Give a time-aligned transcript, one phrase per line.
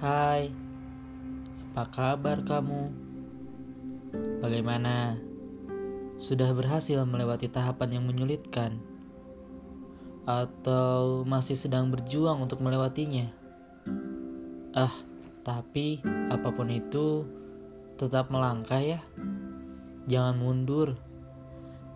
[0.00, 2.88] Apa kabar kamu?
[4.40, 5.20] Bagaimana?
[6.16, 8.80] Sudah berhasil melewati tahapan yang menyulitkan?
[10.24, 13.28] Atau masih sedang berjuang untuk melewatinya?
[14.72, 15.04] Ah,
[15.44, 16.00] tapi
[16.32, 17.28] apa pun itu,
[18.00, 19.04] tetap melangkah ya.
[20.08, 20.96] Jangan mundur.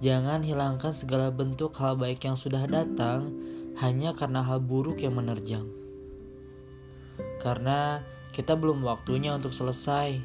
[0.04, 3.32] Jangan hilangkan segala bentuk hal baik yang sudah datang
[3.80, 5.83] hanya karena hal buruk yang menerjang.
[7.44, 8.00] Karena
[8.32, 10.16] kita belum waktunya untuk selesai.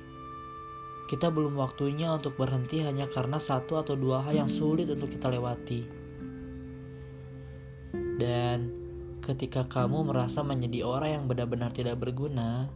[1.11, 5.27] Kita belum waktunya untuk berhenti hanya karena satu atau dua hal yang sulit untuk kita
[5.27, 5.83] lewati.
[8.15, 8.71] Dan
[9.19, 12.71] ketika kamu merasa menjadi orang yang benar-benar tidak berguna,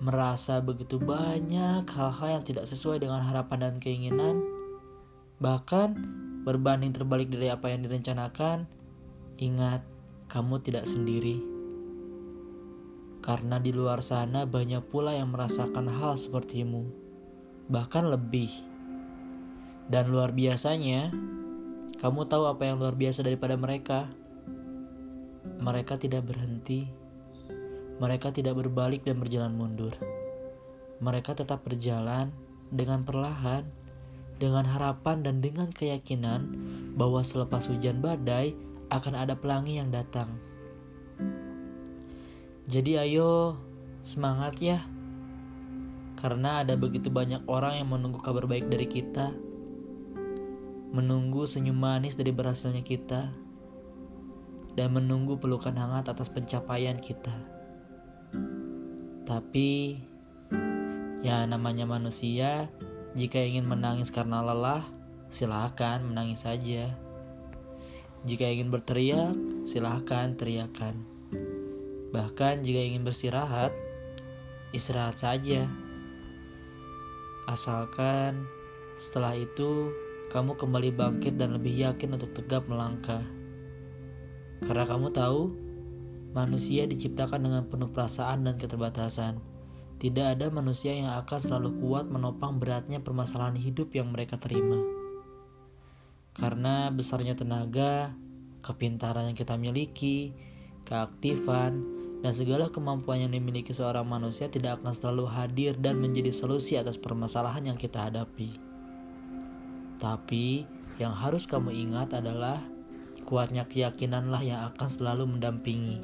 [0.00, 4.40] merasa begitu banyak hal-hal yang tidak sesuai dengan harapan dan keinginan,
[5.36, 5.94] bahkan
[6.48, 8.64] berbanding terbalik dari apa yang direncanakan,
[9.38, 9.84] ingat
[10.26, 11.53] kamu tidak sendiri
[13.24, 16.84] karena di luar sana banyak pula yang merasakan hal sepertimu,
[17.72, 18.52] bahkan lebih.
[19.88, 21.08] Dan luar biasanya,
[22.04, 24.12] kamu tahu apa yang luar biasa daripada mereka?
[25.56, 26.84] Mereka tidak berhenti,
[27.96, 29.96] mereka tidak berbalik dan berjalan mundur.
[31.00, 32.28] Mereka tetap berjalan
[32.68, 33.64] dengan perlahan,
[34.36, 36.52] dengan harapan dan dengan keyakinan
[36.92, 38.52] bahwa selepas hujan badai
[38.92, 40.28] akan ada pelangi yang datang.
[42.64, 43.60] Jadi ayo
[44.00, 44.80] semangat ya.
[46.16, 49.36] Karena ada begitu banyak orang yang menunggu kabar baik dari kita.
[50.96, 53.28] Menunggu senyum manis dari berhasilnya kita.
[54.72, 57.36] Dan menunggu pelukan hangat atas pencapaian kita.
[59.28, 60.00] Tapi
[61.20, 62.72] ya namanya manusia,
[63.12, 64.82] jika ingin menangis karena lelah,
[65.28, 66.90] silakan menangis saja.
[68.24, 69.36] Jika ingin berteriak,
[69.68, 71.13] silahkan teriakan.
[72.14, 73.74] Bahkan jika ingin bersirahat,
[74.70, 75.66] istirahat saja.
[77.50, 78.46] Asalkan
[78.94, 79.90] setelah itu
[80.30, 83.26] kamu kembali bangkit dan lebih yakin untuk tegap melangkah.
[84.62, 85.50] Karena kamu tahu,
[86.32, 89.42] manusia diciptakan dengan penuh perasaan dan keterbatasan.
[89.98, 94.78] Tidak ada manusia yang akan selalu kuat menopang beratnya permasalahan hidup yang mereka terima.
[96.34, 98.10] Karena besarnya tenaga,
[98.62, 100.34] kepintaran yang kita miliki,
[100.82, 101.93] keaktifan,
[102.24, 106.96] dan segala kemampuan yang dimiliki seorang manusia tidak akan selalu hadir dan menjadi solusi atas
[106.96, 108.56] permasalahan yang kita hadapi.
[110.00, 110.64] Tapi
[110.96, 112.64] yang harus kamu ingat adalah
[113.28, 116.00] kuatnya keyakinanlah yang akan selalu mendampingi.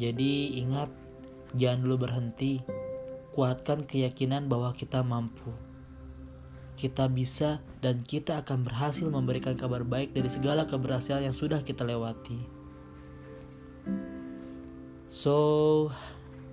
[0.00, 0.88] Jadi ingat,
[1.52, 2.64] jangan dulu berhenti.
[3.36, 5.52] Kuatkan keyakinan bahwa kita mampu.
[6.78, 11.84] Kita bisa dan kita akan berhasil memberikan kabar baik dari segala keberhasilan yang sudah kita
[11.84, 12.38] lewati.
[15.08, 15.88] So,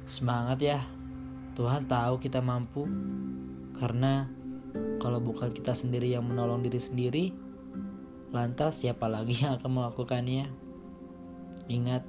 [0.07, 0.79] semangat ya.
[1.59, 2.88] Tuhan tahu kita mampu.
[3.75, 4.31] Karena
[5.03, 7.25] kalau bukan kita sendiri yang menolong diri sendiri,
[8.31, 10.47] lantas siapa lagi yang akan melakukannya?
[11.67, 12.07] Ingat,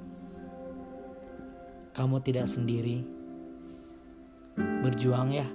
[1.91, 3.03] kamu tidak sendiri.
[4.55, 5.47] Berjuang ya.